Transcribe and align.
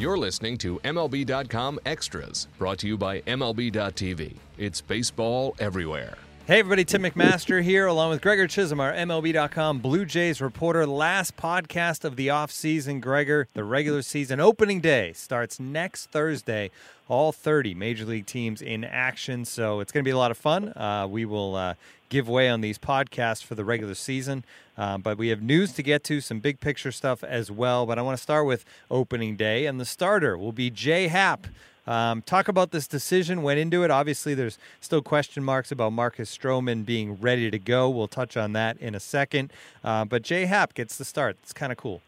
You're 0.00 0.16
listening 0.16 0.56
to 0.58 0.78
MLB.com 0.78 1.78
Extras, 1.84 2.48
brought 2.56 2.78
to 2.78 2.86
you 2.86 2.96
by 2.96 3.20
MLB.tv. 3.20 4.34
It's 4.56 4.80
baseball 4.80 5.54
everywhere. 5.58 6.16
Hey 6.50 6.58
everybody, 6.58 6.84
Tim 6.84 7.04
McMaster 7.04 7.62
here, 7.62 7.86
along 7.86 8.10
with 8.10 8.22
Gregor 8.22 8.48
Chisholm, 8.48 8.80
our 8.80 8.92
MLB.com 8.92 9.78
Blue 9.78 10.04
Jays 10.04 10.40
reporter. 10.40 10.84
Last 10.84 11.36
podcast 11.36 12.04
of 12.04 12.16
the 12.16 12.26
offseason, 12.26 13.00
Gregor. 13.00 13.46
The 13.54 13.62
regular 13.62 14.02
season 14.02 14.40
opening 14.40 14.80
day 14.80 15.12
starts 15.12 15.60
next 15.60 16.10
Thursday. 16.10 16.72
All 17.06 17.30
30 17.30 17.74
major 17.74 18.04
league 18.04 18.26
teams 18.26 18.62
in 18.62 18.82
action, 18.82 19.44
so 19.44 19.78
it's 19.78 19.92
going 19.92 20.02
to 20.02 20.08
be 20.08 20.10
a 20.10 20.18
lot 20.18 20.32
of 20.32 20.38
fun. 20.38 20.70
Uh, 20.70 21.06
we 21.08 21.24
will 21.24 21.54
uh, 21.54 21.74
give 22.08 22.28
way 22.28 22.48
on 22.48 22.62
these 22.62 22.80
podcasts 22.80 23.44
for 23.44 23.54
the 23.54 23.64
regular 23.64 23.94
season, 23.94 24.42
uh, 24.76 24.98
but 24.98 25.18
we 25.18 25.28
have 25.28 25.40
news 25.40 25.72
to 25.74 25.84
get 25.84 26.02
to, 26.02 26.20
some 26.20 26.40
big 26.40 26.58
picture 26.58 26.90
stuff 26.90 27.22
as 27.22 27.52
well. 27.52 27.86
But 27.86 27.96
I 27.96 28.02
want 28.02 28.16
to 28.16 28.22
start 28.22 28.44
with 28.44 28.64
opening 28.90 29.36
day, 29.36 29.66
and 29.66 29.78
the 29.78 29.84
starter 29.84 30.36
will 30.36 30.50
be 30.50 30.68
Jay 30.68 31.06
Happ. 31.06 31.46
Um, 31.90 32.22
talk 32.22 32.46
about 32.46 32.70
this 32.70 32.86
decision, 32.86 33.42
went 33.42 33.58
into 33.58 33.82
it. 33.82 33.90
Obviously, 33.90 34.32
there's 34.32 34.58
still 34.80 35.02
question 35.02 35.42
marks 35.42 35.72
about 35.72 35.92
Marcus 35.92 36.36
Stroman 36.36 36.86
being 36.86 37.20
ready 37.20 37.50
to 37.50 37.58
go. 37.58 37.90
We'll 37.90 38.06
touch 38.06 38.36
on 38.36 38.52
that 38.52 38.76
in 38.78 38.94
a 38.94 39.00
second. 39.00 39.52
Uh, 39.82 40.04
but 40.04 40.22
Jay 40.22 40.46
Happ 40.46 40.74
gets 40.74 40.96
the 40.96 41.04
start. 41.04 41.36
It's 41.42 41.52
kind 41.52 41.72
of 41.72 41.78
cool. 41.78 42.00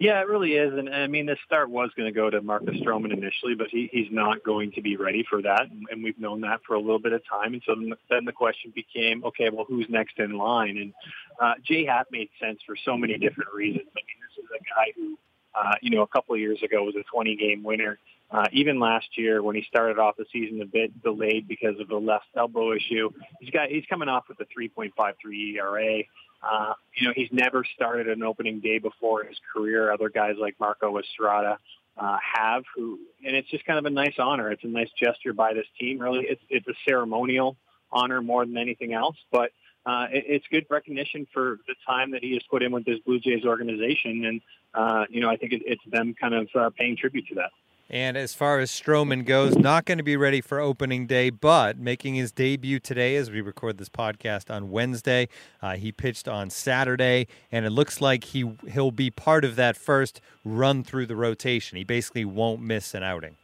Yeah, 0.00 0.20
it 0.20 0.26
really 0.26 0.54
is. 0.54 0.76
And, 0.76 0.92
I 0.92 1.06
mean, 1.06 1.26
this 1.26 1.38
start 1.46 1.70
was 1.70 1.90
going 1.96 2.12
to 2.12 2.12
go 2.12 2.28
to 2.28 2.42
Marcus 2.42 2.74
Stroman 2.82 3.12
initially, 3.12 3.54
but 3.54 3.68
he, 3.70 3.88
he's 3.92 4.08
not 4.10 4.42
going 4.42 4.72
to 4.72 4.82
be 4.82 4.96
ready 4.96 5.24
for 5.30 5.40
that. 5.42 5.68
And, 5.70 6.02
we've 6.02 6.18
known 6.18 6.40
that 6.40 6.62
for 6.66 6.74
a 6.74 6.80
little 6.80 6.98
bit 6.98 7.12
of 7.12 7.22
time. 7.24 7.52
And 7.52 7.62
so 7.64 7.76
then, 8.10 8.24
the 8.24 8.32
question 8.32 8.72
became, 8.74 9.22
okay, 9.24 9.50
well, 9.52 9.64
who's 9.68 9.86
next 9.88 10.18
in 10.18 10.36
line? 10.36 10.76
And 10.76 10.92
uh, 11.40 11.54
Jay 11.64 11.84
Happ 11.84 12.08
made 12.10 12.30
sense 12.40 12.58
for 12.66 12.74
so 12.84 12.96
many 12.96 13.16
different 13.18 13.54
reasons. 13.54 13.86
I 13.86 14.02
mean, 14.02 14.18
this 14.26 14.44
is 14.44 14.50
a 14.50 14.64
guy 14.74 14.92
who, 14.96 15.16
uh, 15.54 15.76
you 15.80 15.90
know, 15.90 16.02
a 16.02 16.08
couple 16.08 16.34
of 16.34 16.40
years 16.40 16.60
ago 16.64 16.82
was 16.82 16.96
a 16.96 17.04
20-game 17.16 17.62
winner. 17.62 18.00
Uh, 18.32 18.46
even 18.52 18.80
last 18.80 19.18
year, 19.18 19.42
when 19.42 19.54
he 19.54 19.62
started 19.68 19.98
off 19.98 20.16
the 20.16 20.24
season 20.32 20.62
a 20.62 20.66
bit 20.66 21.02
delayed 21.02 21.46
because 21.46 21.78
of 21.78 21.88
the 21.88 21.96
left 21.96 22.24
elbow 22.34 22.72
issue, 22.72 23.10
he's 23.40 23.50
got 23.50 23.68
he's 23.68 23.84
coming 23.90 24.08
off 24.08 24.24
with 24.26 24.40
a 24.40 24.46
3.53 24.58 25.56
ERA. 25.56 26.02
Uh, 26.42 26.72
you 26.96 27.06
know, 27.06 27.12
he's 27.14 27.28
never 27.30 27.62
started 27.74 28.08
an 28.08 28.22
opening 28.22 28.60
day 28.60 28.78
before 28.78 29.20
in 29.22 29.28
his 29.28 29.38
career. 29.52 29.92
Other 29.92 30.08
guys 30.08 30.36
like 30.40 30.56
Marco 30.58 30.98
Estrada 30.98 31.58
uh, 31.98 32.16
have, 32.34 32.64
who, 32.74 32.98
and 33.24 33.36
it's 33.36 33.50
just 33.50 33.66
kind 33.66 33.78
of 33.78 33.84
a 33.84 33.90
nice 33.90 34.14
honor. 34.18 34.50
It's 34.50 34.64
a 34.64 34.68
nice 34.68 34.90
gesture 34.98 35.34
by 35.34 35.52
this 35.52 35.66
team. 35.78 35.98
Really, 35.98 36.24
it's 36.24 36.42
it's 36.48 36.66
a 36.66 36.74
ceremonial 36.88 37.58
honor 37.92 38.22
more 38.22 38.44
than 38.46 38.56
anything 38.56 38.94
else, 38.94 39.16
but. 39.30 39.50
Uh, 39.84 40.06
it, 40.12 40.24
it's 40.28 40.46
good 40.48 40.64
recognition 40.70 41.26
for 41.34 41.58
the 41.66 41.74
time 41.84 42.12
that 42.12 42.22
he 42.22 42.34
has 42.34 42.42
put 42.48 42.62
in 42.62 42.70
with 42.70 42.84
this 42.84 43.00
Blue 43.04 43.18
Jays 43.18 43.44
organization, 43.44 44.24
and 44.24 44.40
uh, 44.74 45.06
you 45.10 45.20
know 45.20 45.28
I 45.28 45.36
think 45.36 45.52
it, 45.52 45.62
it's 45.66 45.82
them 45.90 46.14
kind 46.14 46.34
of 46.34 46.48
uh, 46.54 46.70
paying 46.70 46.96
tribute 46.96 47.26
to 47.30 47.34
that. 47.34 47.50
And 47.92 48.16
as 48.16 48.32
far 48.32 48.58
as 48.58 48.70
Stroman 48.70 49.26
goes, 49.26 49.54
not 49.54 49.84
going 49.84 49.98
to 49.98 50.04
be 50.04 50.16
ready 50.16 50.40
for 50.40 50.58
opening 50.58 51.06
day, 51.06 51.28
but 51.28 51.76
making 51.76 52.14
his 52.14 52.32
debut 52.32 52.80
today 52.80 53.16
as 53.16 53.30
we 53.30 53.42
record 53.42 53.76
this 53.76 53.90
podcast 53.90 54.50
on 54.50 54.70
Wednesday. 54.70 55.28
Uh, 55.60 55.76
he 55.76 55.92
pitched 55.92 56.26
on 56.26 56.48
Saturday, 56.48 57.26
and 57.52 57.66
it 57.66 57.70
looks 57.70 58.00
like 58.00 58.24
he 58.24 58.50
he'll 58.72 58.90
be 58.90 59.10
part 59.10 59.44
of 59.44 59.56
that 59.56 59.76
first 59.76 60.22
run 60.42 60.82
through 60.82 61.04
the 61.04 61.16
rotation. 61.16 61.76
He 61.76 61.84
basically 61.84 62.24
won't 62.24 62.62
miss 62.62 62.94
an 62.94 63.02
outing. 63.02 63.36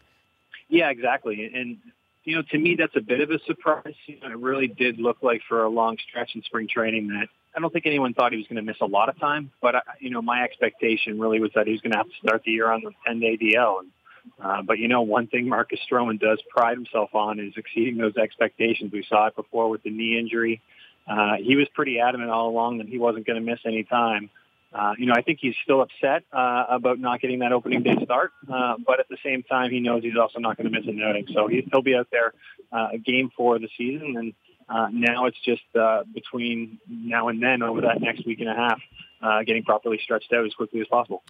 Yeah, 0.71 0.89
exactly. 0.89 1.51
And 1.55 1.77
you 2.25 2.35
know, 2.37 2.43
to 2.51 2.59
me, 2.59 2.75
that's 2.75 2.97
a 2.97 3.03
bit 3.03 3.21
of 3.21 3.31
a 3.31 3.39
surprise. 3.41 3.95
You 4.07 4.19
know, 4.21 4.31
it 4.31 4.39
really 4.39 4.67
did 4.67 4.99
look 4.99 5.19
like 5.23 5.43
for 5.47 5.63
a 5.63 5.69
long 5.69 5.99
stretch 6.09 6.35
in 6.35 6.43
spring 6.43 6.69
training 6.69 7.09
that 7.09 7.29
I 7.55 7.61
don't 7.61 7.73
think 7.73 7.85
anyone 7.85 8.15
thought 8.15 8.33
he 8.33 8.39
was 8.39 8.47
going 8.47 8.57
to 8.57 8.63
miss 8.63 8.81
a 8.81 8.87
lot 8.87 9.11
of 9.11 9.19
time. 9.21 9.51
But 9.61 9.77
I, 9.77 9.81
you 10.01 10.09
know, 10.09 10.23
my 10.23 10.43
expectation 10.43 11.19
really 11.19 11.39
was 11.39 11.51
that 11.55 11.67
he 11.67 11.73
was 11.73 11.83
going 11.83 11.93
to 11.93 11.99
have 11.99 12.09
to 12.09 12.17
start 12.23 12.45
the 12.45 12.53
year 12.53 12.71
on 12.71 12.83
the 12.83 12.93
10-day 13.07 13.37
DL. 13.37 13.81
And, 13.81 13.89
uh, 14.43 14.63
but 14.63 14.79
you 14.79 14.89
know, 14.89 15.03
one 15.03 15.27
thing 15.27 15.49
Marcus 15.49 15.81
Stroman 15.91 16.21
does 16.21 16.41
pride 16.49 16.77
himself 16.77 17.15
on 17.15 17.41
is 17.41 17.55
exceeding 17.57 17.97
those 17.97 18.17
expectations. 18.17 18.93
We 18.93 19.05
saw 19.09 19.27
it 19.27 19.37
before 19.37 19.69
with 19.69 19.83
the 19.83 19.91
knee 19.91 20.19
injury. 20.19 20.61
Uh, 21.09 21.37
he 21.41 21.57
was 21.57 21.67
pretty 21.75 22.01
adamant 22.01 22.31
all 22.31 22.49
along 22.49 22.79
that 22.79 22.89
he 22.89 22.99
wasn't 22.99 23.27
going 23.27 23.43
to 23.43 23.51
miss 23.51 23.61
any 23.65 23.85
time. 23.85 24.31
Uh, 24.73 24.93
you 24.99 25.07
know, 25.07 25.15
I 25.17 25.23
think 25.23 25.39
he's 25.41 25.55
still 25.65 25.81
upset 25.81 26.25
uh, 26.31 26.67
about 26.69 26.99
not 26.99 27.23
getting 27.23 27.39
that 27.39 27.53
opening 27.53 27.83
day 27.83 27.97
start, 28.05 28.33
uh, 28.53 28.75
but 28.87 29.01
at 29.01 29.09
the 29.09 29.17
same 29.25 29.43
time, 29.43 29.71
he 29.71 29.81
knows 29.81 30.03
he's 30.03 30.19
also 30.21 30.41
not 30.41 30.59
going 30.59 30.71
to 30.71 30.79
miss 30.79 30.87
an 30.87 31.01
outing. 31.03 31.27
So 31.33 31.49
he, 31.49 31.67
he'll 31.73 31.83
be 31.83 31.95
out 31.95 32.09
there 32.13 32.35
uh, 32.71 32.89
game 33.03 33.31
four 33.35 33.57
of 33.57 33.63
the 33.63 33.71
season, 33.79 34.17
and 34.19 34.35
uh, 34.69 34.89
now 34.93 35.27
it's 35.27 35.41
just 35.45 35.63
uh, 35.79 36.05
between 36.13 36.79
now 36.89 37.29
and 37.29 37.43
then 37.43 37.63
over 37.63 37.81
that 37.83 38.01
next 38.01 38.27
week 38.27 38.41
and 38.41 38.49
a 38.49 38.55
half, 38.55 38.81
uh, 39.23 39.43
getting 39.43 39.65
properly 39.65 39.99
stretched 40.03 40.33
out 40.33 40.45
as 40.45 40.55
quickly 40.55 40.81
as 40.81 40.87
possible. 40.89 41.23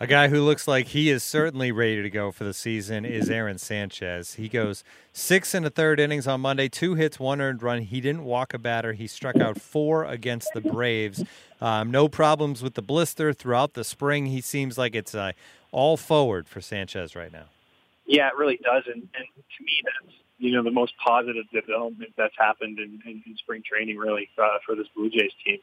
A 0.00 0.06
guy 0.06 0.28
who 0.28 0.42
looks 0.42 0.68
like 0.68 0.88
he 0.88 1.10
is 1.10 1.22
certainly 1.22 1.72
ready 1.72 2.02
to 2.02 2.10
go 2.10 2.30
for 2.30 2.44
the 2.44 2.54
season 2.54 3.04
is 3.04 3.28
Aaron 3.28 3.58
Sanchez. 3.58 4.34
He 4.34 4.48
goes 4.48 4.84
six 5.12 5.54
and 5.54 5.66
a 5.66 5.70
third 5.70 5.98
innings 5.98 6.26
on 6.26 6.40
Monday, 6.40 6.68
two 6.68 6.94
hits, 6.94 7.18
one 7.18 7.40
earned 7.40 7.62
run. 7.62 7.82
He 7.82 8.00
didn't 8.00 8.24
walk 8.24 8.54
a 8.54 8.58
batter. 8.58 8.92
He 8.92 9.06
struck 9.06 9.36
out 9.36 9.60
four 9.60 10.04
against 10.04 10.52
the 10.54 10.60
Braves. 10.60 11.24
Um, 11.60 11.90
no 11.90 12.08
problems 12.08 12.62
with 12.62 12.74
the 12.74 12.82
blister 12.82 13.32
throughout 13.32 13.74
the 13.74 13.84
spring. 13.84 14.26
He 14.26 14.40
seems 14.40 14.78
like 14.78 14.94
it's 14.94 15.14
uh, 15.14 15.32
all 15.72 15.96
forward 15.96 16.48
for 16.48 16.60
Sanchez 16.60 17.16
right 17.16 17.32
now. 17.32 17.46
Yeah, 18.06 18.28
it 18.28 18.36
really 18.36 18.58
does. 18.62 18.84
And, 18.86 19.02
and 19.02 19.26
to 19.26 19.64
me, 19.64 19.82
that's 19.84 20.14
you 20.38 20.52
know 20.52 20.62
the 20.62 20.70
most 20.70 20.92
positive 21.04 21.44
development 21.52 22.12
that's 22.16 22.34
happened 22.38 22.78
in, 22.78 23.00
in, 23.04 23.22
in 23.26 23.36
spring 23.36 23.62
training, 23.68 23.98
really, 23.98 24.28
uh, 24.38 24.58
for 24.64 24.74
this 24.74 24.86
Blue 24.94 25.10
Jays 25.10 25.32
team. 25.44 25.58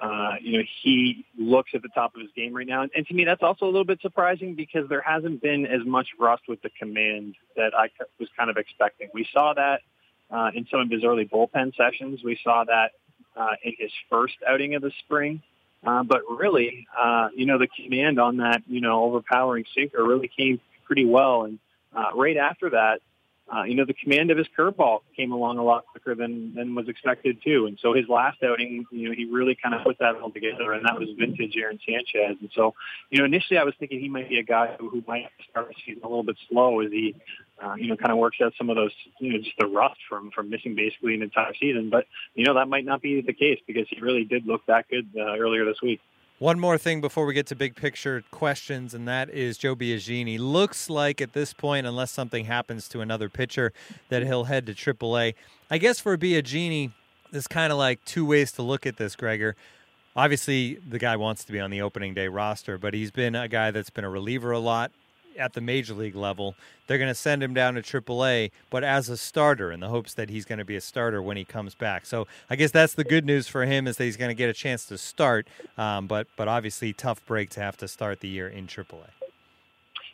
Uh, 0.00 0.34
you 0.42 0.58
know, 0.58 0.64
he 0.82 1.24
looks 1.38 1.70
at 1.74 1.80
the 1.80 1.88
top 1.88 2.14
of 2.14 2.20
his 2.20 2.30
game 2.36 2.54
right 2.54 2.66
now. 2.66 2.82
And, 2.82 2.90
and 2.94 3.06
to 3.06 3.14
me, 3.14 3.24
that's 3.24 3.42
also 3.42 3.64
a 3.64 3.72
little 3.72 3.84
bit 3.84 3.98
surprising 4.02 4.54
because 4.54 4.88
there 4.90 5.00
hasn't 5.00 5.40
been 5.40 5.66
as 5.66 5.86
much 5.86 6.08
rust 6.18 6.42
with 6.48 6.60
the 6.60 6.68
command 6.78 7.34
that 7.56 7.72
I 7.74 7.88
was 8.20 8.28
kind 8.36 8.50
of 8.50 8.58
expecting. 8.58 9.08
We 9.14 9.26
saw 9.32 9.54
that 9.54 9.80
uh, 10.30 10.50
in 10.54 10.66
some 10.70 10.80
of 10.80 10.90
his 10.90 11.02
early 11.02 11.24
bullpen 11.24 11.74
sessions. 11.76 12.20
We 12.22 12.38
saw 12.44 12.64
that 12.64 12.92
uh, 13.36 13.54
in 13.62 13.72
his 13.78 13.90
first 14.10 14.34
outing 14.46 14.74
of 14.74 14.82
the 14.82 14.92
spring. 15.04 15.42
Uh, 15.84 16.02
but 16.02 16.22
really, 16.28 16.86
uh, 16.98 17.28
you 17.34 17.46
know, 17.46 17.58
the 17.58 17.68
command 17.68 18.18
on 18.18 18.38
that, 18.38 18.62
you 18.66 18.80
know, 18.80 19.04
overpowering 19.04 19.64
sinker 19.74 20.04
really 20.04 20.28
came 20.28 20.60
pretty 20.84 21.04
well. 21.04 21.44
And 21.44 21.58
uh, 21.94 22.08
right 22.14 22.36
after 22.36 22.70
that, 22.70 23.00
uh, 23.54 23.62
you 23.62 23.76
know, 23.76 23.84
the 23.84 23.94
command 23.94 24.32
of 24.32 24.38
his 24.38 24.46
curveball 24.58 25.00
came 25.14 25.30
along 25.30 25.58
a 25.58 25.62
lot 25.62 25.86
quicker 25.86 26.16
than, 26.16 26.52
than 26.54 26.74
was 26.74 26.88
expected 26.88 27.38
too. 27.44 27.66
And 27.66 27.78
so 27.80 27.92
his 27.94 28.08
last 28.08 28.42
outing, 28.42 28.84
you 28.90 29.08
know, 29.08 29.14
he 29.14 29.24
really 29.24 29.56
kind 29.60 29.72
of 29.72 29.84
put 29.84 29.98
that 30.00 30.16
all 30.16 30.30
together 30.30 30.72
and 30.72 30.84
that 30.84 30.98
was 30.98 31.08
vintage 31.16 31.54
Aaron 31.56 31.78
Sanchez. 31.86 32.36
And 32.40 32.50
so, 32.54 32.74
you 33.10 33.18
know, 33.18 33.24
initially 33.24 33.58
I 33.58 33.62
was 33.62 33.74
thinking 33.78 34.00
he 34.00 34.08
might 34.08 34.28
be 34.28 34.40
a 34.40 34.42
guy 34.42 34.74
who, 34.78 34.90
who 34.90 35.04
might 35.06 35.28
start 35.48 35.68
the 35.68 35.74
season 35.86 36.02
a 36.02 36.08
little 36.08 36.24
bit 36.24 36.36
slow 36.48 36.80
as 36.80 36.90
he, 36.90 37.14
uh, 37.62 37.74
you 37.74 37.86
know, 37.86 37.96
kind 37.96 38.10
of 38.10 38.18
works 38.18 38.38
out 38.42 38.52
some 38.58 38.68
of 38.68 38.74
those, 38.74 38.92
you 39.20 39.32
know, 39.32 39.38
just 39.38 39.56
the 39.60 39.66
rust 39.66 40.00
from, 40.08 40.32
from 40.32 40.50
missing 40.50 40.74
basically 40.74 41.14
an 41.14 41.22
entire 41.22 41.54
season. 41.54 41.88
But, 41.88 42.06
you 42.34 42.44
know, 42.44 42.54
that 42.54 42.68
might 42.68 42.84
not 42.84 43.00
be 43.00 43.20
the 43.20 43.32
case 43.32 43.60
because 43.64 43.86
he 43.88 44.00
really 44.00 44.24
did 44.24 44.44
look 44.44 44.66
that 44.66 44.88
good 44.88 45.08
uh, 45.16 45.38
earlier 45.38 45.64
this 45.64 45.80
week. 45.80 46.00
One 46.38 46.60
more 46.60 46.76
thing 46.76 47.00
before 47.00 47.24
we 47.24 47.32
get 47.32 47.46
to 47.46 47.54
big 47.54 47.76
picture 47.76 48.22
questions, 48.30 48.92
and 48.92 49.08
that 49.08 49.30
is 49.30 49.56
Joe 49.56 49.74
Biagini. 49.74 50.38
Looks 50.38 50.90
like 50.90 51.22
at 51.22 51.32
this 51.32 51.54
point, 51.54 51.86
unless 51.86 52.10
something 52.10 52.44
happens 52.44 52.90
to 52.90 53.00
another 53.00 53.30
pitcher, 53.30 53.72
that 54.10 54.22
he'll 54.22 54.44
head 54.44 54.66
to 54.66 54.74
AAA. 54.74 55.32
I 55.70 55.78
guess 55.78 55.98
for 55.98 56.14
Biagini, 56.18 56.92
there's 57.32 57.46
kind 57.46 57.72
of 57.72 57.78
like 57.78 58.04
two 58.04 58.26
ways 58.26 58.52
to 58.52 58.62
look 58.62 58.84
at 58.84 58.98
this, 58.98 59.16
Gregor. 59.16 59.56
Obviously, 60.14 60.74
the 60.86 60.98
guy 60.98 61.16
wants 61.16 61.42
to 61.44 61.52
be 61.52 61.58
on 61.58 61.70
the 61.70 61.80
opening 61.80 62.12
day 62.12 62.28
roster, 62.28 62.76
but 62.76 62.92
he's 62.92 63.10
been 63.10 63.34
a 63.34 63.48
guy 63.48 63.70
that's 63.70 63.88
been 63.88 64.04
a 64.04 64.10
reliever 64.10 64.50
a 64.50 64.58
lot 64.58 64.92
at 65.38 65.52
the 65.52 65.60
major 65.60 65.94
league 65.94 66.14
level. 66.14 66.54
They're 66.86 66.98
going 66.98 67.10
to 67.10 67.14
send 67.14 67.42
him 67.42 67.54
down 67.54 67.74
to 67.74 67.82
AAA, 67.82 68.50
but 68.70 68.84
as 68.84 69.08
a 69.08 69.16
starter 69.16 69.72
in 69.72 69.80
the 69.80 69.88
hopes 69.88 70.14
that 70.14 70.30
he's 70.30 70.44
going 70.44 70.58
to 70.58 70.64
be 70.64 70.76
a 70.76 70.80
starter 70.80 71.20
when 71.20 71.36
he 71.36 71.44
comes 71.44 71.74
back. 71.74 72.06
So 72.06 72.26
I 72.48 72.56
guess 72.56 72.70
that's 72.70 72.94
the 72.94 73.04
good 73.04 73.24
news 73.24 73.48
for 73.48 73.64
him 73.64 73.86
is 73.86 73.96
that 73.96 74.04
he's 74.04 74.16
going 74.16 74.30
to 74.30 74.34
get 74.34 74.48
a 74.48 74.54
chance 74.54 74.84
to 74.86 74.98
start. 74.98 75.48
Um, 75.76 76.06
but 76.06 76.26
but 76.36 76.48
obviously 76.48 76.92
tough 76.92 77.24
break 77.26 77.50
to 77.50 77.60
have 77.60 77.76
to 77.78 77.88
start 77.88 78.20
the 78.20 78.28
year 78.28 78.48
in 78.48 78.66
AAA. 78.66 79.08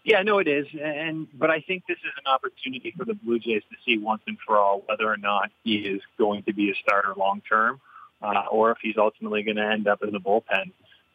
Yeah, 0.05 0.23
no, 0.23 0.39
it 0.39 0.49
is, 0.49 0.67
and 0.83 1.29
but 1.39 1.51
I 1.51 1.61
think 1.61 1.85
this 1.87 1.99
is 1.99 2.13
an 2.25 2.33
opportunity 2.33 2.93
for 2.97 3.05
the 3.05 3.15
Blue 3.15 3.39
Jays 3.39 3.63
to 3.71 3.77
see 3.87 3.99
once 3.99 4.23
and 4.27 4.37
for 4.45 4.59
all 4.59 4.83
whether 4.87 5.09
or 5.09 5.17
not 5.17 5.53
he 5.63 5.77
is 5.77 6.03
going 6.19 6.43
to 6.45 6.53
be 6.53 6.71
a 6.71 6.75
starter 6.75 7.15
long 7.17 7.41
term, 7.49 7.81
uh, 8.21 8.45
or 8.51 8.73
if 8.73 8.79
he's 8.83 8.97
ultimately 8.97 9.45
going 9.45 9.59
to 9.59 9.65
end 9.65 9.87
up 9.87 10.03
in 10.03 10.11
the 10.11 10.19
bullpen. 10.19 10.73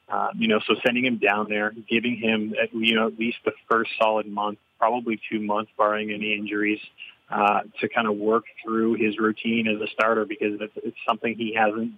Uh, 0.09 0.30
you 0.36 0.48
know, 0.48 0.59
so 0.65 0.75
sending 0.86 1.06
him 1.06 1.18
down 1.18 1.48
there, 1.50 1.74
giving 1.89 2.15
him 2.15 2.54
at, 2.62 2.74
you 2.74 2.95
know 2.95 3.07
at 3.07 3.19
least 3.19 3.38
the 3.44 3.51
first 3.69 3.92
solid 4.00 4.25
month, 4.25 4.57
probably 4.80 5.19
two 5.30 5.39
months, 5.39 5.69
barring 5.77 6.12
any 6.12 6.33
injuries, 6.33 6.80
uh, 7.30 7.62
to 7.81 7.89
kind 7.89 8.07
of 8.07 8.15
work 8.15 8.45
through 8.63 8.94
his 8.94 9.18
routine 9.19 9.68
as 9.68 9.81
a 9.81 9.88
starter 9.92 10.25
because 10.25 10.62
it's, 10.62 10.74
it's 10.77 10.98
something 11.06 11.36
he 11.36 11.54
hasn't, 11.54 11.92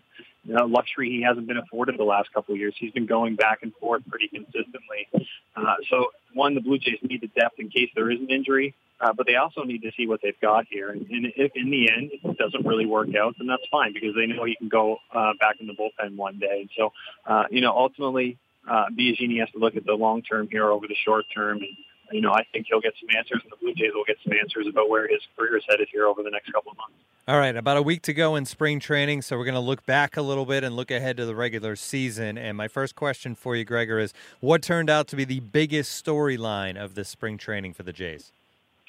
you 0.44 0.54
know, 0.56 0.66
luxury 0.66 1.10
he 1.12 1.22
hasn't 1.22 1.46
been 1.46 1.58
afforded 1.58 2.00
the 2.00 2.04
last 2.04 2.34
couple 2.34 2.54
of 2.54 2.60
years. 2.60 2.74
He's 2.80 2.92
been 2.92 3.06
going 3.06 3.36
back 3.36 3.60
and 3.62 3.72
forth 3.76 4.02
pretty 4.10 4.28
consistently. 4.28 5.08
Uh, 5.56 5.76
so 5.90 6.08
one, 6.34 6.56
the 6.56 6.62
Blue 6.62 6.80
Jays 6.80 6.98
need 7.04 7.22
the 7.22 7.28
depth 7.28 7.60
in 7.60 7.70
case 7.70 7.90
there 7.96 8.10
is 8.10 8.20
an 8.20 8.30
injury, 8.30 8.74
uh, 9.02 9.14
but 9.14 9.26
they 9.26 9.36
also 9.36 9.64
need 9.64 9.82
to 9.82 9.92
see 9.98 10.08
what 10.08 10.22
they've 10.22 10.40
got 10.42 10.66
here. 10.70 10.90
And, 10.90 11.08
and 11.10 11.34
if 11.36 11.52
in 11.56 11.70
the 11.70 11.92
end 11.92 12.12
it 12.12 12.38
doesn't 12.38 12.66
really 12.66 12.86
work 12.86 13.16
out, 13.16 13.36
then 13.38 13.48
that's 13.48 13.64
fine 13.72 13.94
because 13.94 14.16
they 14.16 14.26
know 14.26 14.44
he 14.46 14.56
can 14.56 14.70
go 14.70 14.98
uh, 15.14 15.34
back 15.40 15.58
in 15.60 15.68
the 15.68 15.74
bullpen 15.74 16.16
one 16.16 16.40
day. 16.40 16.62
And 16.62 16.70
so, 16.78 16.92
uh, 17.26 17.46
you 17.50 17.62
know, 17.62 17.72
ultimately, 17.72 18.38
uh, 18.70 18.86
Biagini 18.98 19.40
has 19.40 19.50
to 19.52 19.60
look 19.60 19.76
at 19.76 19.86
the 19.86 19.94
long 19.94 20.22
term 20.22 20.48
here 20.52 20.70
over 20.70 20.88
the 20.88 20.96
short 20.96 21.26
term 21.34 21.58
and 21.58 21.76
you 22.12 22.22
know, 22.22 22.32
I 22.32 22.44
think 22.52 22.68
he'll 22.70 22.82
get 22.82 22.94
some 23.00 23.10
answers, 23.16 23.42
and 23.44 23.52
the 23.52 23.58
Blue 23.58 23.74
Jays 23.74 23.92
will 23.94 24.06
get 24.06 24.18
some 24.24 24.34
answers 24.34 24.68
about 24.68 24.90
where 24.90 25.08
his 25.08 25.20
career 25.38 25.58
is 25.58 25.64
headed 25.70 25.88
here 25.92 26.06
over 26.06 26.24
the 26.24 26.32
next 26.32 26.52
couple 26.52 26.72
of 26.72 26.78
months. 26.78 26.94
All 27.28 27.38
right, 27.38 27.56
about 27.56 27.78
a 27.78 27.82
week 27.82 28.02
to 28.04 28.14
go 28.14 28.36
in 28.36 28.46
spring 28.46 28.80
training, 28.80 29.22
so 29.22 29.38
we're 29.38 29.46
going 29.46 29.54
to 29.54 29.60
look 29.60 29.86
back 29.86 30.18
a 30.18 30.22
little 30.22 30.46
bit 30.46 30.64
and 30.64 30.76
look 30.76 30.90
ahead 30.90 31.18
to 31.18 31.26
the 31.26 31.36
regular 31.36 31.76
season. 31.76 32.38
And 32.38 32.58
my 32.58 32.68
first 32.68 32.96
question 32.96 33.36
for 33.36 33.56
you, 33.56 33.64
Gregor, 33.64 34.00
is 34.00 34.14
what 34.40 34.64
turned 34.64 34.90
out 34.90 35.08
to 35.10 35.16
be 35.16 35.26
the 35.26 35.40
biggest 35.40 36.04
storyline 36.04 36.76
of 36.76 36.96
this 36.96 37.10
spring 37.10 37.38
training 37.38 37.74
for 37.74 37.84
the 37.84 37.94
Jays? 37.94 38.32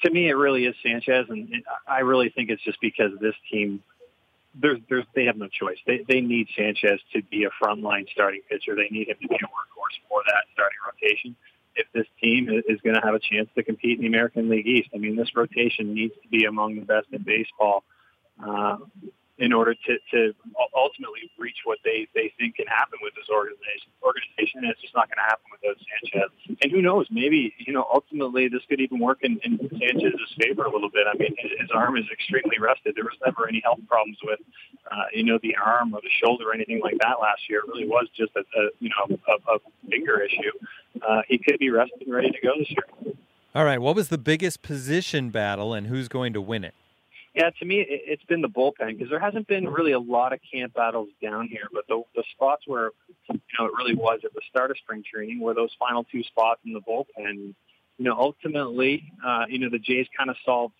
To 0.03 0.09
me, 0.09 0.29
it 0.29 0.33
really 0.33 0.65
is 0.65 0.75
Sanchez, 0.83 1.27
and 1.29 1.63
I 1.87 1.99
really 1.99 2.29
think 2.29 2.49
it's 2.49 2.63
just 2.63 2.81
because 2.81 3.11
this 3.19 3.35
team 3.51 3.83
there's, 4.55 4.79
there's, 4.89 5.05
they 5.15 5.25
have 5.25 5.37
no 5.37 5.47
choice. 5.47 5.77
They, 5.87 6.03
they 6.07 6.21
need 6.21 6.47
Sanchez 6.57 6.99
to 7.13 7.21
be 7.23 7.45
a 7.45 7.49
frontline 7.63 8.09
starting 8.11 8.41
pitcher. 8.49 8.75
They 8.75 8.89
need 8.89 9.07
him 9.07 9.17
to 9.21 9.27
be 9.27 9.35
a 9.35 9.37
workhorse 9.37 9.97
for 10.09 10.21
that 10.27 10.43
starting 10.53 10.77
rotation 10.85 11.35
if 11.75 11.87
this 11.93 12.05
team 12.21 12.49
is 12.49 12.81
going 12.81 12.95
to 12.95 13.01
have 13.01 13.13
a 13.13 13.19
chance 13.19 13.49
to 13.55 13.63
compete 13.63 13.97
in 13.97 14.01
the 14.01 14.07
American 14.07 14.49
League 14.49 14.67
East. 14.67 14.89
I 14.93 14.97
mean, 14.97 15.15
this 15.15 15.33
rotation 15.35 15.93
needs 15.93 16.13
to 16.21 16.27
be 16.27 16.45
among 16.45 16.75
the 16.75 16.81
best 16.81 17.07
in 17.11 17.23
baseball 17.23 17.83
uh, 18.45 18.77
in 19.37 19.53
order 19.53 19.73
to, 19.73 19.93
to 20.11 20.33
ultimately 20.75 21.31
reach 21.37 21.57
what 21.63 21.79
they, 21.83 22.07
they 22.13 22.33
think 22.37 22.55
can 22.55 22.67
happen 22.67 22.99
with 23.01 23.13
this 23.15 23.29
organization. 23.31 23.89
Organization, 24.03 24.63
it's 24.65 24.81
just 24.81 24.93
not 24.93 25.09
going 25.09 25.17
to 25.17 25.27
happen 25.27 25.47
without 25.51 25.77
Sanchez. 25.81 26.29
And 26.61 26.71
who 26.71 26.81
knows? 26.81 27.07
Maybe 27.09 27.53
you 27.57 27.73
know, 27.73 27.85
ultimately, 27.91 28.47
this 28.47 28.61
could 28.69 28.81
even 28.81 28.99
work 28.99 29.19
in, 29.21 29.39
in 29.43 29.57
Sanchez's 29.57 30.33
favor 30.37 30.63
a 30.65 30.71
little 30.71 30.89
bit. 30.89 31.07
I 31.07 31.17
mean, 31.17 31.35
his, 31.37 31.51
his 31.59 31.69
arm 31.73 31.97
is 31.97 32.05
extremely 32.11 32.59
rested. 32.59 32.95
There 32.95 33.05
was 33.05 33.17
never 33.25 33.47
any 33.47 33.61
health 33.63 33.79
problems 33.87 34.17
with, 34.23 34.39
uh, 34.89 35.09
you 35.13 35.23
know, 35.23 35.39
the 35.41 35.55
arm 35.55 35.93
or 35.93 36.01
the 36.01 36.13
shoulder 36.23 36.49
or 36.49 36.53
anything 36.53 36.81
like 36.81 36.97
that 37.01 37.21
last 37.21 37.49
year. 37.49 37.59
It 37.65 37.67
really 37.67 37.87
was 37.87 38.07
just 38.15 38.31
a, 38.35 38.41
a 38.41 38.69
you 38.79 38.89
know 38.89 39.17
a, 39.27 39.55
a 39.55 39.59
finger 39.89 40.21
issue 40.21 40.51
uh, 41.07 41.21
he 41.27 41.37
could 41.37 41.59
be 41.59 41.69
rested 41.69 42.01
and 42.01 42.13
ready 42.13 42.31
to 42.31 42.41
go 42.41 42.51
this 42.57 42.69
year. 42.69 43.15
All 43.53 43.65
right. 43.65 43.79
What 43.79 43.95
was 43.95 44.09
the 44.09 44.17
biggest 44.17 44.61
position 44.61 45.29
battle, 45.29 45.73
and 45.73 45.87
who's 45.87 46.07
going 46.07 46.33
to 46.33 46.41
win 46.41 46.63
it? 46.63 46.73
Yeah, 47.33 47.49
to 47.49 47.65
me, 47.65 47.85
it's 47.87 48.23
been 48.25 48.41
the 48.41 48.49
bullpen 48.49 48.97
because 48.97 49.09
there 49.09 49.19
hasn't 49.19 49.47
been 49.47 49.67
really 49.69 49.93
a 49.93 49.99
lot 49.99 50.33
of 50.33 50.39
camp 50.51 50.73
battles 50.73 51.07
down 51.21 51.47
here. 51.47 51.69
But 51.71 51.87
the, 51.87 52.03
the 52.13 52.23
spots 52.33 52.63
where, 52.67 52.91
you 53.29 53.39
know, 53.57 53.67
it 53.67 53.71
really 53.77 53.95
was 53.95 54.19
at 54.25 54.33
the 54.33 54.41
start 54.49 54.69
of 54.69 54.77
spring 54.77 55.01
training 55.09 55.39
were 55.39 55.53
those 55.53 55.71
final 55.79 56.03
two 56.03 56.23
spots 56.23 56.59
in 56.65 56.73
the 56.73 56.81
bullpen. 56.81 57.55
You 57.97 58.05
know, 58.05 58.17
ultimately, 58.17 59.13
uh, 59.25 59.45
you 59.47 59.59
know, 59.59 59.69
the 59.69 59.79
Jays 59.79 60.07
kind 60.17 60.29
of 60.29 60.35
solved, 60.43 60.73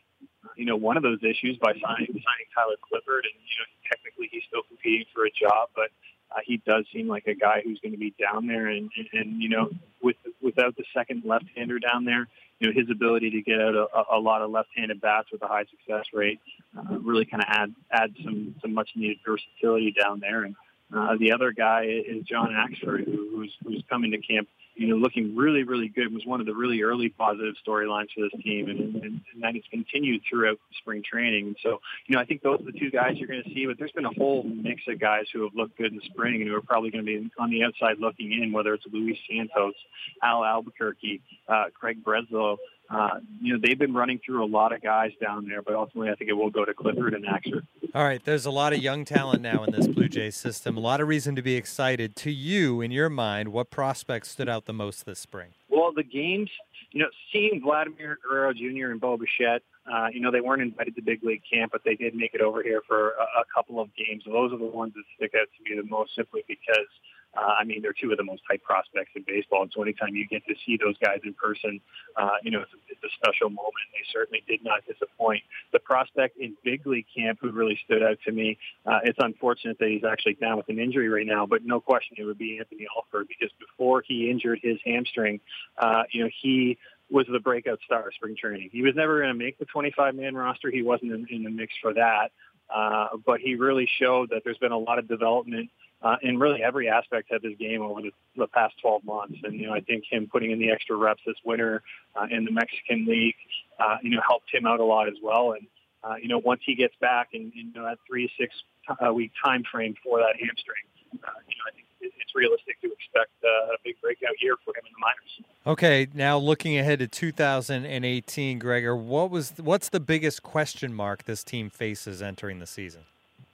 you 0.57 0.65
know, 0.65 0.75
one 0.75 0.97
of 0.97 1.03
those 1.03 1.19
issues 1.23 1.55
by 1.57 1.71
signing 1.71 2.07
signing 2.07 2.49
Tyler 2.53 2.75
Clippard, 2.83 3.23
and 3.23 3.37
you 3.47 3.55
know, 3.55 3.67
technically 3.89 4.27
he's 4.29 4.43
still 4.47 4.63
competing 4.67 5.05
for 5.13 5.23
a 5.25 5.31
job, 5.31 5.69
but 5.73 5.87
uh, 6.33 6.39
he 6.45 6.57
does 6.65 6.85
seem 6.93 7.07
like 7.07 7.27
a 7.27 7.33
guy 7.33 7.61
who's 7.63 7.79
going 7.79 7.91
to 7.91 7.97
be 7.97 8.13
down 8.19 8.47
there, 8.47 8.67
and, 8.67 8.89
and, 8.97 9.07
and 9.13 9.41
you 9.41 9.49
know, 9.49 9.69
with 10.01 10.15
without 10.41 10.75
the 10.75 10.83
second 10.93 11.23
left-hander 11.25 11.79
down 11.79 12.05
there, 12.05 12.27
you 12.59 12.67
know, 12.67 12.73
his 12.73 12.89
ability 12.89 13.31
to 13.31 13.41
get 13.41 13.59
out 13.59 13.75
a, 13.75 14.15
a 14.15 14.19
lot 14.19 14.41
of 14.41 14.51
left-handed 14.51 15.01
bats 15.01 15.31
with 15.31 15.41
a 15.41 15.47
high 15.47 15.65
success 15.65 16.05
rate 16.13 16.39
uh, 16.77 16.97
really 16.99 17.25
kind 17.25 17.43
of 17.43 17.49
add 17.49 17.75
add 17.91 18.13
some 18.23 18.55
some 18.61 18.73
much-needed 18.73 19.17
versatility 19.25 19.91
down 19.91 20.19
there. 20.19 20.43
And 20.43 20.55
uh, 20.95 21.15
the 21.19 21.31
other 21.33 21.51
guy 21.51 21.85
is 21.85 22.23
John 22.23 22.49
Axford, 22.49 23.05
who, 23.05 23.29
who's 23.35 23.53
who's 23.63 23.83
coming 23.89 24.11
to 24.11 24.17
camp 24.17 24.47
you 24.81 24.87
know, 24.87 24.95
looking 24.95 25.35
really, 25.35 25.61
really 25.61 25.89
good. 25.89 26.11
Was 26.11 26.25
one 26.25 26.39
of 26.39 26.47
the 26.47 26.55
really 26.55 26.81
early 26.81 27.09
positive 27.09 27.53
storylines 27.65 28.07
for 28.15 28.21
this 28.21 28.41
team, 28.43 28.67
and, 28.67 28.79
and, 28.95 29.21
and 29.31 29.43
that 29.43 29.53
has 29.53 29.63
continued 29.69 30.23
throughout 30.27 30.57
spring 30.79 31.03
training. 31.03 31.47
And 31.47 31.57
so, 31.61 31.79
you 32.07 32.15
know, 32.15 32.19
I 32.19 32.25
think 32.25 32.41
those 32.41 32.61
are 32.61 32.71
the 32.71 32.71
two 32.71 32.89
guys 32.89 33.17
you're 33.17 33.27
going 33.27 33.43
to 33.43 33.49
see. 33.53 33.67
But 33.67 33.77
there's 33.77 33.91
been 33.91 34.05
a 34.05 34.13
whole 34.17 34.43
mix 34.43 34.81
of 34.87 34.99
guys 34.99 35.25
who 35.31 35.43
have 35.43 35.53
looked 35.53 35.77
good 35.77 35.93
in 35.93 36.01
spring 36.01 36.41
and 36.41 36.49
who 36.49 36.55
are 36.55 36.61
probably 36.61 36.89
going 36.89 37.05
to 37.05 37.19
be 37.19 37.29
on 37.37 37.51
the 37.51 37.63
outside 37.63 37.99
looking 37.99 38.31
in, 38.31 38.51
whether 38.51 38.73
it's 38.73 38.85
Luis 38.91 39.19
Santos, 39.29 39.75
Al 40.23 40.43
Albuquerque, 40.43 41.21
uh, 41.47 41.65
Craig 41.79 42.03
Breslow. 42.03 42.57
Uh, 42.89 43.19
you 43.39 43.53
know, 43.53 43.59
they've 43.63 43.79
been 43.79 43.93
running 43.93 44.19
through 44.25 44.43
a 44.43 44.49
lot 44.49 44.73
of 44.73 44.81
guys 44.81 45.11
down 45.21 45.47
there, 45.47 45.61
but 45.61 45.75
ultimately 45.75 46.09
I 46.09 46.15
think 46.15 46.29
it 46.29 46.33
will 46.33 46.49
go 46.49 46.65
to 46.65 46.73
Clippard 46.73 47.15
and 47.15 47.25
Axford. 47.25 47.67
All 47.93 48.05
right, 48.05 48.23
there's 48.23 48.45
a 48.45 48.51
lot 48.51 48.71
of 48.71 48.79
young 48.79 49.03
talent 49.03 49.41
now 49.41 49.65
in 49.65 49.71
this 49.73 49.85
Blue 49.85 50.07
Jays 50.07 50.37
system. 50.37 50.77
A 50.77 50.79
lot 50.79 51.01
of 51.01 51.09
reason 51.09 51.35
to 51.35 51.41
be 51.41 51.55
excited. 51.55 52.15
To 52.17 52.31
you, 52.31 52.79
in 52.79 52.89
your 52.89 53.09
mind, 53.09 53.49
what 53.49 53.69
prospects 53.69 54.31
stood 54.31 54.47
out 54.47 54.63
the 54.63 54.71
most 54.71 55.05
this 55.05 55.19
spring? 55.19 55.49
Well, 55.67 55.91
the 55.93 56.03
games, 56.03 56.49
you 56.91 57.01
know, 57.01 57.09
seeing 57.33 57.59
Vladimir 57.61 58.17
Guerrero 58.23 58.53
Jr. 58.53 58.91
and 58.91 59.01
Bo 59.01 59.17
Bichette, 59.17 59.61
uh, 59.91 60.07
you 60.13 60.21
know, 60.21 60.31
they 60.31 60.39
weren't 60.39 60.61
invited 60.61 60.95
to 60.95 61.01
big 61.01 61.21
league 61.21 61.41
camp, 61.51 61.73
but 61.73 61.81
they 61.83 61.95
did 61.95 62.15
make 62.15 62.33
it 62.33 62.39
over 62.39 62.63
here 62.63 62.81
for 62.87 63.09
a, 63.09 63.41
a 63.41 63.43
couple 63.53 63.81
of 63.81 63.89
games. 63.97 64.23
Those 64.25 64.53
are 64.53 64.57
the 64.57 64.63
ones 64.63 64.93
that 64.93 65.03
stick 65.17 65.33
out 65.35 65.47
to 65.57 65.69
me 65.69 65.75
the 65.75 65.85
most 65.89 66.15
simply 66.15 66.43
because– 66.47 66.87
uh, 67.37 67.55
I 67.59 67.63
mean, 67.63 67.81
they're 67.81 67.93
two 67.93 68.11
of 68.11 68.17
the 68.17 68.23
most 68.23 68.41
hype 68.49 68.63
prospects 68.63 69.11
in 69.15 69.23
baseball. 69.25 69.63
And 69.63 69.71
so 69.73 69.81
anytime 69.81 70.15
you 70.15 70.27
get 70.27 70.45
to 70.47 70.55
see 70.65 70.77
those 70.77 70.97
guys 70.97 71.19
in 71.23 71.33
person, 71.33 71.79
uh, 72.17 72.37
you 72.43 72.51
know, 72.51 72.61
it's 72.61 72.73
a, 72.73 72.77
it's 72.89 73.03
a 73.03 73.15
special 73.15 73.49
moment. 73.49 73.87
They 73.93 74.03
certainly 74.11 74.43
did 74.47 74.63
not 74.63 74.81
disappoint. 74.85 75.43
The 75.71 75.79
prospect 75.79 76.37
in 76.37 76.55
big 76.63 76.85
league 76.85 77.05
camp 77.15 77.39
who 77.41 77.51
really 77.51 77.79
stood 77.85 78.03
out 78.03 78.17
to 78.25 78.31
me, 78.31 78.57
uh, 78.85 78.99
it's 79.03 79.19
unfortunate 79.21 79.79
that 79.79 79.89
he's 79.89 80.03
actually 80.03 80.33
down 80.35 80.57
with 80.57 80.67
an 80.69 80.79
injury 80.79 81.07
right 81.07 81.25
now, 81.25 81.45
but 81.45 81.63
no 81.63 81.79
question 81.79 82.17
it 82.19 82.25
would 82.25 82.37
be 82.37 82.57
Anthony 82.59 82.85
Alford 82.95 83.27
because 83.27 83.51
before 83.59 84.03
he 84.05 84.29
injured 84.29 84.59
his 84.61 84.77
hamstring, 84.85 85.39
uh, 85.77 86.03
you 86.11 86.23
know, 86.23 86.29
he 86.41 86.77
was 87.09 87.27
the 87.31 87.39
breakout 87.39 87.79
star 87.85 88.07
of 88.07 88.13
spring 88.13 88.35
training. 88.39 88.69
He 88.71 88.81
was 88.81 88.95
never 88.95 89.19
going 89.19 89.31
to 89.31 89.37
make 89.37 89.57
the 89.57 89.65
25-man 89.65 90.35
roster. 90.35 90.69
He 90.69 90.81
wasn't 90.81 91.11
in, 91.11 91.27
in 91.29 91.43
the 91.43 91.49
mix 91.49 91.73
for 91.81 91.93
that. 91.93 92.31
Uh, 92.73 93.17
but 93.25 93.41
he 93.41 93.55
really 93.55 93.87
showed 93.99 94.29
that 94.29 94.43
there's 94.45 94.57
been 94.57 94.71
a 94.71 94.77
lot 94.77 94.97
of 94.97 95.07
development 95.07 95.69
uh, 96.03 96.15
in 96.21 96.39
really 96.39 96.63
every 96.63 96.89
aspect 96.89 97.31
of 97.31 97.43
his 97.43 97.55
game 97.57 97.81
over 97.81 98.01
the, 98.01 98.11
the 98.35 98.47
past 98.47 98.73
12 98.81 99.03
months. 99.03 99.37
And, 99.43 99.59
you 99.59 99.67
know, 99.67 99.73
I 99.73 99.81
think 99.81 100.03
him 100.09 100.27
putting 100.31 100.51
in 100.51 100.59
the 100.59 100.71
extra 100.71 100.95
reps 100.95 101.21
this 101.25 101.35
winter 101.45 101.83
uh, 102.15 102.27
in 102.29 102.45
the 102.45 102.51
Mexican 102.51 103.05
League, 103.05 103.35
uh, 103.79 103.97
you 104.01 104.11
know, 104.11 104.21
helped 104.27 104.53
him 104.53 104.65
out 104.65 104.79
a 104.79 104.83
lot 104.83 105.07
as 105.07 105.15
well. 105.21 105.53
And, 105.53 105.67
uh, 106.03 106.15
you 106.21 106.27
know, 106.27 106.39
once 106.39 106.61
he 106.65 106.75
gets 106.75 106.95
back 106.99 107.29
in, 107.33 107.51
in 107.55 107.67
you 107.67 107.73
know, 107.73 107.83
that 107.83 107.99
three, 108.07 108.31
six 108.39 108.55
uh, 109.03 109.13
week 109.13 109.31
time 109.43 109.63
frame 109.71 109.95
for 110.03 110.17
that 110.19 110.35
hamstring, 110.39 110.85
uh, 111.13 111.31
you 111.47 111.55
know, 111.57 111.63
I 111.67 111.75
think 111.75 111.85
it's 112.01 112.35
realistic 112.35 112.81
to 112.81 112.91
expect 112.91 113.31
uh, 113.43 113.73
a 113.73 113.77
big 113.83 113.95
breakout 114.01 114.41
year 114.41 114.55
for 114.65 114.71
him 114.71 114.83
in 114.85 114.91
the 114.93 114.99
minors. 114.99 115.51
Okay, 115.67 116.07
now 116.15 116.37
looking 116.39 116.77
ahead 116.77 116.97
to 116.99 117.07
2018, 117.07 118.57
Gregor, 118.57 118.95
what 118.95 119.29
was 119.29 119.53
what's 119.57 119.89
the 119.89 119.99
biggest 119.99 120.41
question 120.41 120.93
mark 120.93 121.25
this 121.25 121.43
team 121.43 121.69
faces 121.69 122.21
entering 122.21 122.57
the 122.57 122.65
season? 122.65 123.01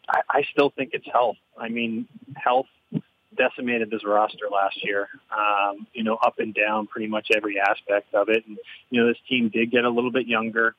I, 0.07 0.21
I 0.29 0.43
still 0.51 0.71
think 0.75 0.91
it's 0.93 1.07
health. 1.11 1.37
I 1.57 1.69
mean, 1.69 2.07
health 2.35 2.67
decimated 3.35 3.89
this 3.89 4.05
roster 4.05 4.45
last 4.51 4.83
year. 4.83 5.07
Um, 5.31 5.87
you 5.93 6.03
know, 6.03 6.15
up 6.15 6.39
and 6.39 6.53
down, 6.53 6.87
pretty 6.87 7.07
much 7.07 7.27
every 7.35 7.59
aspect 7.59 8.13
of 8.13 8.29
it. 8.29 8.45
And 8.47 8.57
you 8.89 9.01
know, 9.01 9.07
this 9.07 9.17
team 9.29 9.49
did 9.49 9.71
get 9.71 9.83
a 9.83 9.89
little 9.89 10.11
bit 10.11 10.27
younger. 10.27 10.75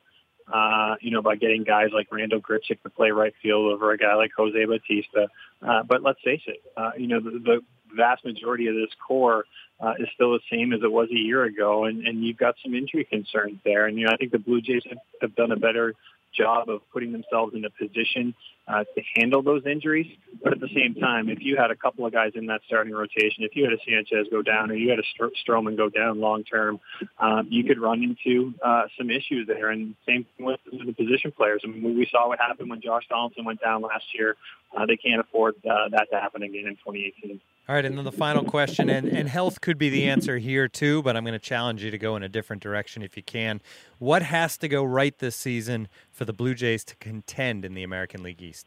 Uh, 0.51 0.95
you 0.99 1.11
know, 1.11 1.21
by 1.21 1.35
getting 1.35 1.63
guys 1.63 1.89
like 1.93 2.11
Randal 2.11 2.41
Grichuk 2.41 2.81
to 2.81 2.89
play 2.89 3.11
right 3.11 3.33
field 3.41 3.71
over 3.71 3.91
a 3.91 3.97
guy 3.99 4.15
like 4.15 4.31
Jose 4.35 4.65
Bautista. 4.65 5.27
Uh, 5.61 5.83
but 5.83 6.01
let's 6.01 6.19
face 6.23 6.41
it, 6.47 6.57
uh, 6.75 6.89
you 6.97 7.05
know, 7.05 7.19
the, 7.19 7.29
the 7.29 7.59
vast 7.95 8.25
majority 8.25 8.65
of 8.65 8.73
this 8.73 8.89
core 9.07 9.45
uh, 9.79 9.93
is 9.99 10.07
still 10.15 10.31
the 10.33 10.39
same 10.51 10.73
as 10.73 10.81
it 10.83 10.91
was 10.91 11.07
a 11.11 11.15
year 11.15 11.43
ago, 11.43 11.85
and, 11.85 12.05
and 12.05 12.23
you've 12.23 12.37
got 12.37 12.55
some 12.63 12.73
injury 12.73 13.05
concerns 13.05 13.59
there. 13.63 13.85
And 13.85 13.97
you 13.97 14.05
know, 14.05 14.11
I 14.11 14.17
think 14.17 14.31
the 14.31 14.39
Blue 14.39 14.61
Jays 14.61 14.83
have, 14.89 14.97
have 15.21 15.35
done 15.35 15.51
a 15.51 15.55
better 15.55 15.93
job 16.35 16.69
of 16.69 16.81
putting 16.91 17.11
themselves 17.11 17.53
in 17.55 17.65
a 17.65 17.69
position 17.69 18.33
uh, 18.69 18.83
to 18.83 19.01
handle 19.15 19.41
those 19.41 19.65
injuries. 19.65 20.07
But 20.43 20.53
at 20.53 20.59
the 20.59 20.69
same 20.75 20.95
time, 20.95 21.27
if 21.29 21.39
you 21.41 21.57
had 21.57 21.71
a 21.71 21.75
couple 21.75 22.05
of 22.05 22.13
guys 22.13 22.33
in 22.35 22.45
that 22.45 22.61
starting 22.67 22.93
rotation, 22.93 23.43
if 23.43 23.55
you 23.55 23.63
had 23.63 23.73
a 23.73 23.77
Sanchez 23.85 24.27
go 24.31 24.41
down 24.41 24.69
or 24.71 24.75
you 24.75 24.89
had 24.89 24.99
a 24.99 25.49
Stroman 25.49 25.75
go 25.75 25.89
down 25.89 26.19
long 26.19 26.43
term, 26.43 26.79
um, 27.17 27.47
you 27.49 27.63
could 27.63 27.79
run 27.79 28.03
into 28.03 28.53
uh, 28.63 28.83
some 28.97 29.09
issues 29.09 29.47
there. 29.47 29.69
And 29.69 29.95
same 30.07 30.25
with 30.39 30.59
the 30.65 30.93
position 30.93 31.31
players. 31.31 31.61
I 31.63 31.67
mean, 31.67 31.97
we 31.97 32.07
saw 32.11 32.27
what 32.27 32.39
happened 32.39 32.69
when 32.69 32.81
Josh 32.81 33.03
Donaldson 33.09 33.43
went 33.43 33.59
down 33.59 33.81
last 33.81 34.05
year. 34.13 34.35
Uh, 34.75 34.85
they 34.85 34.97
can't 34.97 35.19
afford 35.19 35.55
uh, 35.65 35.89
that 35.89 36.07
to 36.11 36.19
happen 36.19 36.43
again 36.43 36.67
in 36.67 36.75
2018. 36.75 37.41
All 37.69 37.75
right, 37.75 37.85
and 37.85 37.95
then 37.95 38.03
the 38.03 38.11
final 38.11 38.43
question, 38.43 38.89
and, 38.89 39.07
and 39.07 39.29
health 39.29 39.61
could 39.61 39.77
be 39.77 39.89
the 39.89 40.09
answer 40.09 40.39
here 40.39 40.67
too, 40.67 41.03
but 41.03 41.15
I'm 41.15 41.23
going 41.23 41.33
to 41.33 41.39
challenge 41.39 41.83
you 41.83 41.91
to 41.91 41.99
go 41.99 42.15
in 42.15 42.23
a 42.23 42.29
different 42.29 42.63
direction 42.63 43.03
if 43.03 43.15
you 43.15 43.21
can. 43.21 43.61
What 43.99 44.23
has 44.23 44.57
to 44.57 44.67
go 44.67 44.83
right 44.83 45.15
this 45.15 45.35
season 45.35 45.87
for 46.11 46.25
the 46.25 46.33
Blue 46.33 46.55
Jays 46.55 46.83
to 46.85 46.95
contend 46.95 47.65
in 47.65 47.75
the 47.75 47.83
American 47.83 48.23
League 48.23 48.41
East? 48.41 48.58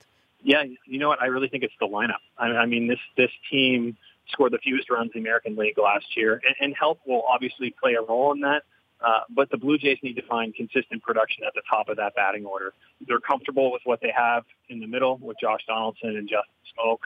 Yeah, 0.42 0.64
you 0.86 0.98
know 0.98 1.08
what? 1.08 1.22
I 1.22 1.26
really 1.26 1.48
think 1.48 1.62
it's 1.62 1.74
the 1.80 1.86
lineup. 1.86 2.22
I, 2.36 2.46
I 2.48 2.66
mean, 2.66 2.88
this 2.88 2.98
this 3.16 3.30
team 3.50 3.96
scored 4.30 4.52
the 4.52 4.58
fewest 4.58 4.90
runs 4.90 5.10
in 5.14 5.22
the 5.22 5.28
American 5.28 5.56
League 5.56 5.78
last 5.78 6.16
year, 6.16 6.40
and, 6.44 6.54
and 6.60 6.74
health 6.76 6.98
will 7.06 7.22
obviously 7.22 7.74
play 7.80 7.94
a 7.94 8.02
role 8.02 8.32
in 8.32 8.40
that. 8.40 8.62
Uh, 9.00 9.20
but 9.30 9.50
the 9.50 9.56
Blue 9.56 9.78
Jays 9.78 9.98
need 10.02 10.14
to 10.14 10.22
find 10.22 10.54
consistent 10.54 11.02
production 11.02 11.44
at 11.44 11.54
the 11.54 11.62
top 11.68 11.88
of 11.88 11.96
that 11.96 12.14
batting 12.14 12.46
order. 12.46 12.72
They're 13.06 13.18
comfortable 13.18 13.72
with 13.72 13.82
what 13.84 14.00
they 14.00 14.12
have 14.16 14.44
in 14.68 14.78
the 14.78 14.86
middle 14.86 15.18
with 15.18 15.36
Josh 15.40 15.60
Donaldson 15.66 16.16
and 16.16 16.28
Justin 16.28 16.54
Smoak. 16.78 16.98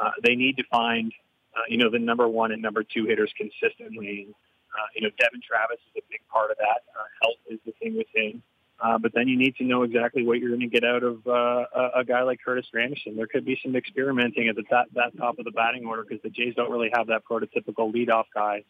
Uh, 0.00 0.10
they 0.22 0.36
need 0.36 0.56
to 0.58 0.64
find, 0.70 1.12
uh, 1.56 1.62
you 1.68 1.78
know, 1.78 1.90
the 1.90 1.98
number 1.98 2.28
one 2.28 2.52
and 2.52 2.62
number 2.62 2.84
two 2.84 3.06
hitters 3.06 3.32
consistently. 3.36 4.28
Uh, 4.72 4.86
you 4.94 5.02
know, 5.02 5.10
Devon 5.18 5.40
Travis 5.46 5.78
is 5.94 6.02
a 6.02 6.06
big 6.08 6.20
part 6.32 6.50
of 6.50 6.58
that. 6.58 6.86
Uh, 6.96 7.04
health 7.22 7.38
is 7.50 7.58
the 7.66 7.72
thing 7.72 7.96
with 7.96 8.06
him. 8.14 8.42
Uh, 8.82 8.98
but 8.98 9.12
then 9.14 9.28
you 9.28 9.38
need 9.38 9.54
to 9.56 9.64
know 9.64 9.84
exactly 9.84 10.26
what 10.26 10.40
you're 10.40 10.48
going 10.48 10.60
to 10.60 10.66
get 10.66 10.82
out 10.82 11.04
of 11.04 11.24
uh, 11.24 11.64
a, 11.72 12.00
a 12.00 12.04
guy 12.04 12.22
like 12.22 12.40
Curtis 12.44 12.66
Granderson. 12.74 13.14
There 13.14 13.28
could 13.28 13.44
be 13.44 13.56
some 13.62 13.76
experimenting 13.76 14.48
at 14.48 14.56
the 14.56 14.64
top, 14.64 14.86
that 14.94 15.16
top 15.16 15.38
of 15.38 15.44
the 15.44 15.52
batting 15.52 15.86
order 15.86 16.02
because 16.02 16.20
the 16.22 16.30
Jays 16.30 16.56
don't 16.56 16.70
really 16.70 16.90
have 16.92 17.06
that 17.06 17.22
prototypical 17.24 17.94
leadoff 17.94 18.24
guy. 18.34 18.64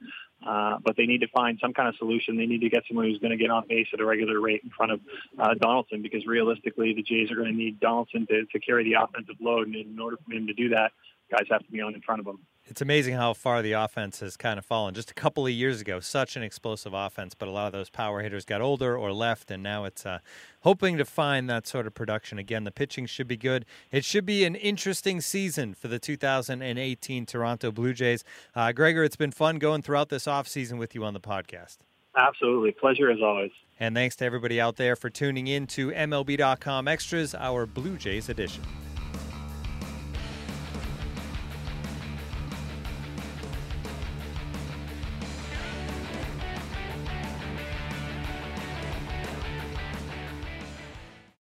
Uh, 0.46 0.76
but 0.84 0.96
they 0.96 1.06
need 1.06 1.22
to 1.22 1.28
find 1.28 1.58
some 1.62 1.72
kind 1.72 1.88
of 1.88 1.96
solution. 1.96 2.36
They 2.36 2.44
need 2.44 2.60
to 2.60 2.68
get 2.68 2.82
someone 2.86 3.06
who's 3.06 3.20
going 3.20 3.30
to 3.30 3.38
get 3.38 3.50
on 3.50 3.66
base 3.66 3.86
at 3.94 4.00
a 4.00 4.04
regular 4.04 4.38
rate 4.38 4.60
in 4.62 4.70
front 4.70 4.92
of 4.92 5.00
uh, 5.38 5.54
Donaldson 5.54 6.02
because 6.02 6.26
realistically, 6.26 6.92
the 6.92 7.02
Jays 7.02 7.30
are 7.30 7.36
going 7.36 7.50
to 7.50 7.56
need 7.56 7.80
Donaldson 7.80 8.26
to, 8.26 8.44
to 8.44 8.60
carry 8.60 8.84
the 8.84 9.02
offensive 9.02 9.36
load. 9.40 9.68
And 9.68 9.76
in 9.76 9.98
order 9.98 10.18
for 10.26 10.34
him 10.34 10.46
to 10.46 10.52
do 10.52 10.68
that, 10.70 10.92
guys 11.30 11.46
have 11.50 11.64
to 11.64 11.72
be 11.72 11.80
on 11.80 11.94
in 11.94 12.02
front 12.02 12.20
of 12.20 12.26
him. 12.26 12.38
It's 12.72 12.80
amazing 12.80 13.16
how 13.16 13.34
far 13.34 13.60
the 13.60 13.72
offense 13.72 14.20
has 14.20 14.38
kind 14.38 14.58
of 14.58 14.64
fallen. 14.64 14.94
Just 14.94 15.10
a 15.10 15.14
couple 15.14 15.44
of 15.44 15.52
years 15.52 15.82
ago, 15.82 16.00
such 16.00 16.36
an 16.36 16.42
explosive 16.42 16.94
offense, 16.94 17.34
but 17.34 17.46
a 17.46 17.50
lot 17.50 17.66
of 17.66 17.72
those 17.72 17.90
power 17.90 18.22
hitters 18.22 18.46
got 18.46 18.62
older 18.62 18.96
or 18.96 19.12
left, 19.12 19.50
and 19.50 19.62
now 19.62 19.84
it's 19.84 20.06
uh, 20.06 20.20
hoping 20.60 20.96
to 20.96 21.04
find 21.04 21.50
that 21.50 21.66
sort 21.66 21.86
of 21.86 21.92
production 21.92 22.38
again. 22.38 22.64
The 22.64 22.70
pitching 22.70 23.04
should 23.04 23.28
be 23.28 23.36
good. 23.36 23.66
It 23.90 24.06
should 24.06 24.24
be 24.24 24.46
an 24.46 24.54
interesting 24.54 25.20
season 25.20 25.74
for 25.74 25.88
the 25.88 25.98
2018 25.98 27.26
Toronto 27.26 27.70
Blue 27.70 27.92
Jays. 27.92 28.24
Uh, 28.54 28.72
Gregor, 28.72 29.04
it's 29.04 29.16
been 29.16 29.32
fun 29.32 29.58
going 29.58 29.82
throughout 29.82 30.08
this 30.08 30.24
offseason 30.24 30.78
with 30.78 30.94
you 30.94 31.04
on 31.04 31.12
the 31.12 31.20
podcast. 31.20 31.76
Absolutely. 32.16 32.72
Pleasure 32.72 33.10
as 33.10 33.20
always. 33.20 33.50
And 33.78 33.94
thanks 33.94 34.16
to 34.16 34.24
everybody 34.24 34.58
out 34.58 34.76
there 34.76 34.96
for 34.96 35.10
tuning 35.10 35.46
in 35.46 35.66
to 35.66 35.90
MLB.com 35.90 36.88
Extras, 36.88 37.34
our 37.34 37.66
Blue 37.66 37.98
Jays 37.98 38.30
edition. 38.30 38.62